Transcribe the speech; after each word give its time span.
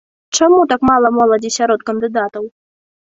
Чаму 0.37 0.61
так 0.71 0.87
мала 0.91 1.11
моладзі 1.17 1.53
сярод 1.59 1.85
кандыдатаў? 1.91 2.43